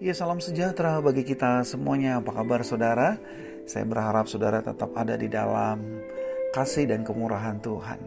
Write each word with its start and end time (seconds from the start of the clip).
Ya 0.00 0.16
salam 0.16 0.40
sejahtera 0.40 0.96
bagi 1.04 1.28
kita 1.28 1.60
semuanya. 1.60 2.24
Apa 2.24 2.32
kabar 2.32 2.64
saudara? 2.64 3.20
Saya 3.68 3.84
berharap 3.84 4.32
saudara 4.32 4.64
tetap 4.64 4.96
ada 4.96 5.12
di 5.12 5.28
dalam 5.28 6.00
kasih 6.56 6.88
dan 6.88 7.04
kemurahan 7.04 7.60
Tuhan. 7.60 8.00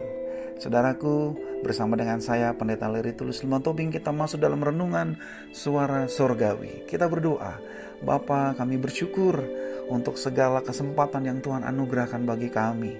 Saudaraku 0.57 1.37
bersama 1.61 1.93
dengan 1.93 2.17
saya 2.17 2.49
Pendeta 2.57 2.89
Leri 2.89 3.13
Tulus 3.13 3.45
Tobing 3.45 3.93
Kita 3.93 4.09
masuk 4.09 4.41
dalam 4.41 4.61
renungan 4.61 5.17
suara 5.49 6.05
sorgawi 6.05 6.85
Kita 6.85 7.09
berdoa 7.09 7.57
Bapa 8.05 8.53
kami 8.53 8.77
bersyukur 8.77 9.41
untuk 9.89 10.17
segala 10.17 10.65
kesempatan 10.65 11.29
yang 11.29 11.45
Tuhan 11.45 11.61
anugerahkan 11.61 12.25
bagi 12.25 12.49
kami. 12.49 12.97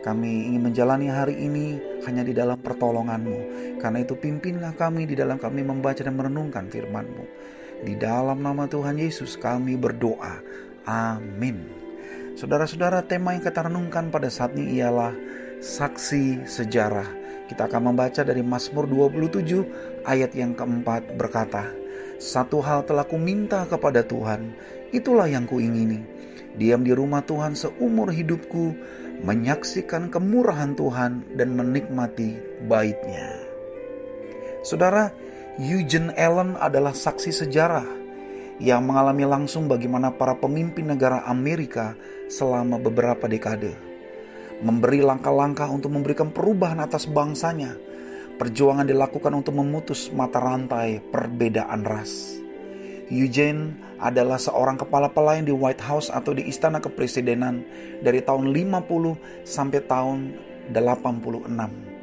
Kami 0.00 0.48
ingin 0.48 0.64
menjalani 0.64 1.12
hari 1.12 1.44
ini 1.44 1.76
hanya 2.08 2.24
di 2.24 2.32
dalam 2.32 2.56
pertolonganmu. 2.56 3.38
Karena 3.84 4.00
itu 4.00 4.16
pimpinlah 4.16 4.72
kami 4.72 5.04
di 5.04 5.12
dalam 5.12 5.36
kami 5.36 5.60
membaca 5.60 6.00
dan 6.00 6.16
merenungkan 6.16 6.72
firmanmu 6.72 7.52
di 7.84 7.94
dalam 8.00 8.40
nama 8.40 8.64
Tuhan 8.64 8.96
Yesus 8.96 9.36
kami 9.36 9.76
berdoa. 9.76 10.40
Amin. 10.88 11.68
Saudara-saudara, 12.34 13.04
tema 13.04 13.36
yang 13.36 13.44
kita 13.44 13.68
renungkan 13.68 14.08
pada 14.08 14.32
saat 14.32 14.56
ini 14.56 14.80
ialah 14.80 15.12
saksi 15.60 16.48
sejarah. 16.48 17.06
Kita 17.44 17.68
akan 17.68 17.92
membaca 17.92 18.24
dari 18.24 18.40
Mazmur 18.40 18.88
27 18.88 20.02
ayat 20.08 20.32
yang 20.32 20.56
keempat 20.56 21.14
berkata, 21.14 21.68
Satu 22.16 22.64
hal 22.64 22.88
telah 22.88 23.04
ku 23.04 23.20
minta 23.20 23.68
kepada 23.68 24.00
Tuhan, 24.00 24.56
itulah 24.90 25.28
yang 25.28 25.44
kuingini. 25.44 26.00
Diam 26.56 26.82
di 26.82 26.96
rumah 26.96 27.20
Tuhan 27.20 27.52
seumur 27.52 28.10
hidupku, 28.10 28.72
menyaksikan 29.22 30.08
kemurahan 30.08 30.72
Tuhan 30.72 31.36
dan 31.36 31.52
menikmati 31.52 32.40
baitnya. 32.64 33.44
Saudara, 34.64 35.12
Eugene 35.54 36.10
Allen 36.18 36.58
adalah 36.58 36.90
saksi 36.90 37.30
sejarah 37.30 37.86
yang 38.58 38.82
mengalami 38.86 39.22
langsung 39.22 39.70
bagaimana 39.70 40.10
para 40.10 40.34
pemimpin 40.34 40.86
negara 40.90 41.22
Amerika 41.30 41.94
selama 42.26 42.78
beberapa 42.78 43.30
dekade 43.30 43.94
memberi 44.64 45.02
langkah-langkah 45.02 45.66
untuk 45.68 45.92
memberikan 45.92 46.30
perubahan 46.30 46.80
atas 46.80 47.04
bangsanya. 47.04 47.76
Perjuangan 48.34 48.88
dilakukan 48.88 49.30
untuk 49.30 49.54
memutus 49.54 50.10
mata 50.10 50.42
rantai 50.42 50.98
perbedaan 50.98 51.86
ras. 51.86 52.42
Eugene 53.06 53.78
adalah 54.02 54.42
seorang 54.42 54.74
kepala 54.74 55.06
pelayan 55.12 55.46
di 55.46 55.54
White 55.54 55.84
House 55.86 56.08
atau 56.10 56.34
di 56.34 56.42
Istana 56.50 56.82
Kepresidenan 56.82 57.62
dari 58.02 58.24
tahun 58.26 58.50
50 58.50 59.46
sampai 59.46 59.80
tahun 59.86 60.34
86. 60.74 61.93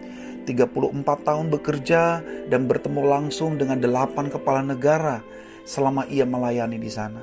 34 0.47 1.27
tahun 1.27 1.47
bekerja 1.53 2.21
dan 2.49 2.65
bertemu 2.65 3.01
langsung 3.05 3.57
dengan 3.57 3.77
delapan 3.77 4.27
kepala 4.27 4.61
negara 4.65 5.21
selama 5.63 6.07
ia 6.09 6.25
melayani 6.25 6.77
di 6.81 6.91
sana. 6.91 7.21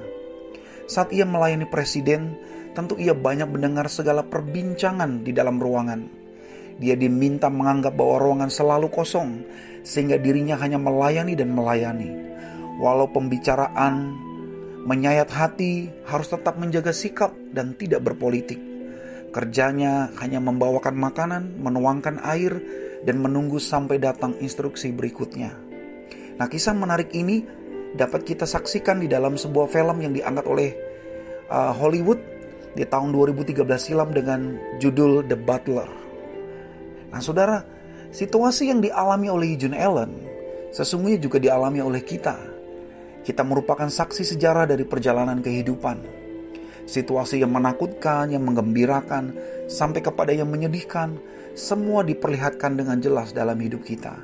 Saat 0.88 1.12
ia 1.12 1.28
melayani 1.28 1.68
presiden, 1.68 2.38
tentu 2.72 2.96
ia 2.96 3.12
banyak 3.12 3.50
mendengar 3.50 3.90
segala 3.92 4.24
perbincangan 4.24 5.26
di 5.26 5.36
dalam 5.36 5.60
ruangan. 5.60 6.08
Dia 6.78 6.94
diminta 6.94 7.50
menganggap 7.50 7.98
bahwa 7.98 8.16
ruangan 8.22 8.50
selalu 8.54 8.88
kosong, 8.88 9.42
sehingga 9.82 10.16
dirinya 10.16 10.54
hanya 10.62 10.78
melayani 10.78 11.34
dan 11.34 11.50
melayani. 11.52 12.10
Walau 12.78 13.10
pembicaraan 13.10 14.14
menyayat 14.88 15.28
hati, 15.28 15.92
harus 16.08 16.32
tetap 16.32 16.56
menjaga 16.56 16.94
sikap 16.94 17.36
dan 17.52 17.76
tidak 17.76 18.00
berpolitik. 18.08 18.67
Kerjanya 19.28 20.10
hanya 20.24 20.40
membawakan 20.40 20.96
makanan, 20.96 21.60
menuangkan 21.60 22.24
air, 22.24 22.56
dan 23.04 23.20
menunggu 23.22 23.60
sampai 23.62 24.00
datang 24.00 24.34
instruksi 24.40 24.90
berikutnya. 24.90 25.54
Nah, 26.38 26.46
kisah 26.46 26.74
menarik 26.74 27.12
ini 27.14 27.44
dapat 27.94 28.24
kita 28.24 28.46
saksikan 28.46 29.02
di 29.02 29.08
dalam 29.10 29.36
sebuah 29.36 29.68
film 29.70 30.02
yang 30.02 30.12
diangkat 30.14 30.44
oleh 30.46 30.70
uh, 31.50 31.72
Hollywood 31.74 32.20
di 32.74 32.84
tahun 32.86 33.10
2013 33.14 33.64
silam 33.78 34.10
dengan 34.14 34.56
judul 34.78 35.26
The 35.26 35.36
Butler. 35.38 35.90
Nah, 37.10 37.20
saudara, 37.22 37.64
situasi 38.12 38.70
yang 38.70 38.80
dialami 38.84 39.28
oleh 39.32 39.46
Eugene 39.56 39.78
Allen 39.78 40.12
sesungguhnya 40.72 41.18
juga 41.20 41.40
dialami 41.40 41.80
oleh 41.80 42.04
kita. 42.04 42.36
Kita 43.24 43.44
merupakan 43.44 43.88
saksi 43.88 44.24
sejarah 44.24 44.64
dari 44.64 44.84
perjalanan 44.88 45.40
kehidupan. 45.44 46.17
Situasi 46.88 47.44
yang 47.44 47.52
menakutkan, 47.52 48.32
yang 48.32 48.48
menggembirakan, 48.48 49.36
sampai 49.68 50.00
kepada 50.00 50.32
yang 50.32 50.48
menyedihkan, 50.48 51.20
semua 51.52 52.00
diperlihatkan 52.00 52.80
dengan 52.80 52.96
jelas 52.96 53.36
dalam 53.36 53.60
hidup 53.60 53.84
kita. 53.84 54.16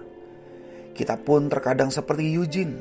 Kita 0.97 1.21
pun 1.21 1.53
terkadang 1.53 1.93
seperti 1.93 2.25
Eugene, 2.33 2.81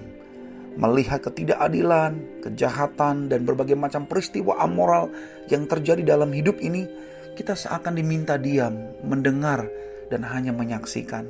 melihat 0.80 1.20
ketidakadilan, 1.28 2.40
kejahatan, 2.40 3.28
dan 3.28 3.44
berbagai 3.44 3.76
macam 3.76 4.08
peristiwa 4.08 4.56
amoral 4.64 5.12
yang 5.52 5.68
terjadi 5.68 6.16
dalam 6.16 6.32
hidup 6.32 6.64
ini, 6.64 6.88
kita 7.36 7.52
seakan 7.52 8.00
diminta 8.00 8.40
diam, 8.40 8.96
mendengar, 9.04 9.68
dan 10.08 10.24
hanya 10.24 10.56
menyaksikan. 10.56 11.28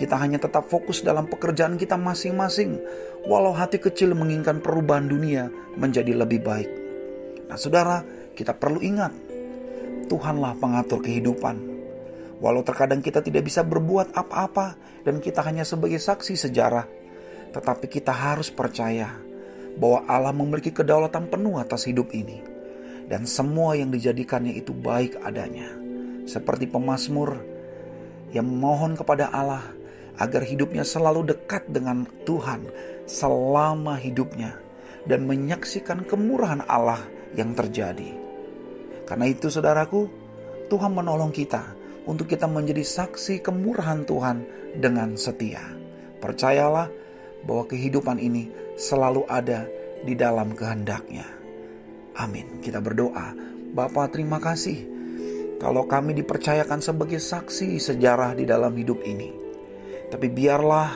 Kita 0.00 0.16
hanya 0.16 0.40
tetap 0.40 0.72
fokus 0.72 1.04
dalam 1.04 1.28
pekerjaan 1.28 1.76
kita 1.76 2.00
masing-masing, 2.00 2.80
walau 3.28 3.52
hati 3.52 3.76
kecil 3.76 4.16
menginginkan 4.16 4.64
perubahan 4.64 5.12
dunia 5.12 5.52
menjadi 5.76 6.16
lebih 6.16 6.40
baik. 6.40 6.85
Nah, 7.46 7.58
saudara, 7.58 8.02
kita 8.34 8.54
perlu 8.54 8.82
ingat, 8.82 9.14
Tuhanlah 10.06 10.54
pengatur 10.58 11.02
kehidupan 11.02 11.76
Walau 12.36 12.60
terkadang 12.60 13.00
kita 13.00 13.24
tidak 13.24 13.48
bisa 13.48 13.64
berbuat 13.64 14.12
apa-apa 14.12 14.76
dan 15.08 15.24
kita 15.24 15.40
hanya 15.40 15.64
sebagai 15.64 15.96
saksi 15.96 16.36
sejarah, 16.36 16.84
tetapi 17.56 17.88
kita 17.88 18.12
harus 18.12 18.52
percaya 18.52 19.16
bahwa 19.80 20.04
Allah 20.04 20.36
memiliki 20.36 20.68
kedaulatan 20.68 21.32
penuh 21.32 21.56
atas 21.56 21.88
hidup 21.88 22.12
ini 22.12 22.44
dan 23.08 23.24
semua 23.24 23.72
yang 23.72 23.88
dijadikannya 23.88 24.52
itu 24.52 24.76
baik 24.76 25.16
adanya. 25.24 25.72
Seperti 26.28 26.68
pemazmur 26.68 27.40
yang 28.36 28.44
memohon 28.44 29.00
kepada 29.00 29.32
Allah 29.32 29.64
agar 30.20 30.44
hidupnya 30.44 30.84
selalu 30.84 31.32
dekat 31.32 31.64
dengan 31.72 32.04
Tuhan 32.28 32.68
selama 33.08 33.96
hidupnya 33.96 34.60
dan 35.08 35.24
menyaksikan 35.24 36.04
kemurahan 36.04 36.66
Allah 36.68 37.00
yang 37.36 37.52
terjadi. 37.52 38.10
Karena 39.06 39.30
itu 39.30 39.46
saudaraku, 39.52 40.10
Tuhan 40.66 40.90
menolong 40.90 41.30
kita 41.30 41.62
untuk 42.10 42.26
kita 42.26 42.50
menjadi 42.50 42.82
saksi 42.82 43.44
kemurahan 43.44 44.02
Tuhan 44.02 44.42
dengan 44.74 45.14
setia. 45.14 45.62
Percayalah 46.18 46.90
bahwa 47.46 47.64
kehidupan 47.70 48.18
ini 48.18 48.50
selalu 48.74 49.22
ada 49.30 49.68
di 50.02 50.18
dalam 50.18 50.56
kehendaknya. 50.56 51.26
Amin. 52.18 52.58
Kita 52.64 52.82
berdoa. 52.82 53.36
Bapa 53.76 54.08
terima 54.08 54.40
kasih 54.40 54.88
kalau 55.60 55.84
kami 55.84 56.16
dipercayakan 56.16 56.80
sebagai 56.80 57.20
saksi 57.20 57.76
sejarah 57.76 58.32
di 58.34 58.48
dalam 58.48 58.72
hidup 58.72 59.04
ini. 59.04 59.30
Tapi 60.08 60.26
biarlah 60.32 60.90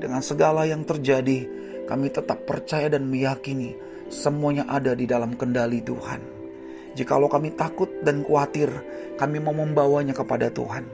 dengan 0.00 0.22
segala 0.24 0.64
yang 0.64 0.82
terjadi 0.82 1.46
kami 1.84 2.08
tetap 2.08 2.48
percaya 2.48 2.88
dan 2.88 3.04
meyakini 3.06 3.76
semuanya 4.08 4.68
ada 4.68 4.92
di 4.92 5.04
dalam 5.08 5.36
kendali 5.36 5.80
Tuhan. 5.84 6.20
Jikalau 6.94 7.26
kami 7.26 7.58
takut 7.58 7.90
dan 8.06 8.22
khawatir, 8.22 8.70
kami 9.18 9.42
mau 9.42 9.54
membawanya 9.54 10.14
kepada 10.14 10.50
Tuhan. 10.50 10.86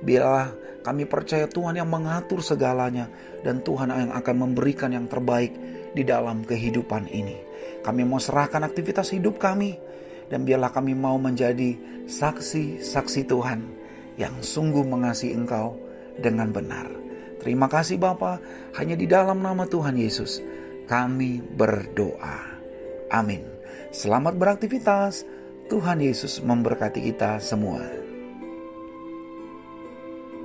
Biarlah 0.00 0.54
kami 0.80 1.04
percaya 1.04 1.44
Tuhan 1.44 1.76
yang 1.76 1.90
mengatur 1.90 2.40
segalanya 2.40 3.10
dan 3.44 3.60
Tuhan 3.60 3.92
yang 3.92 4.12
akan 4.16 4.36
memberikan 4.36 4.94
yang 4.94 5.10
terbaik 5.10 5.52
di 5.92 6.06
dalam 6.06 6.46
kehidupan 6.46 7.10
ini. 7.10 7.36
Kami 7.84 8.06
mau 8.06 8.22
serahkan 8.22 8.64
aktivitas 8.64 9.12
hidup 9.12 9.36
kami 9.36 9.76
dan 10.30 10.46
biarlah 10.46 10.70
kami 10.72 10.94
mau 10.94 11.18
menjadi 11.18 11.76
saksi-saksi 12.06 13.26
Tuhan 13.26 13.60
yang 14.16 14.38
sungguh 14.40 14.86
mengasihi 14.86 15.34
Engkau 15.34 15.76
dengan 16.16 16.54
benar. 16.54 16.88
Terima 17.40 17.66
kasih 17.72 17.96
Bapa, 17.96 18.36
hanya 18.76 18.94
di 18.94 19.08
dalam 19.08 19.40
nama 19.40 19.64
Tuhan 19.64 19.96
Yesus 19.96 20.44
kami 20.84 21.40
berdoa. 21.40 22.49
Amin. 23.10 23.42
Selamat 23.90 24.38
beraktivitas. 24.38 25.26
Tuhan 25.66 26.02
Yesus 26.02 26.42
memberkati 26.42 27.02
kita 27.02 27.38
semua. 27.42 28.09